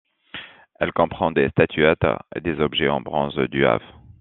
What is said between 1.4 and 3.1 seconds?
statuettes et des objets en